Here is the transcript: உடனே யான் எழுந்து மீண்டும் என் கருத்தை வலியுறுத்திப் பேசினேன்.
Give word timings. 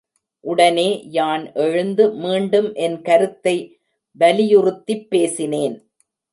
உடனே 0.39 1.03
யான் 1.09 1.53
எழுந்து 1.53 2.13
மீண்டும் 2.13 2.73
என் 2.73 3.01
கருத்தை 3.01 3.79
வலியுறுத்திப் 4.19 5.09
பேசினேன். 5.09 5.91